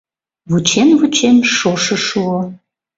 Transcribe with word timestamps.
Вучен-вучен, 0.49 1.37
шошо 1.55 1.95
шуо. 2.07 2.39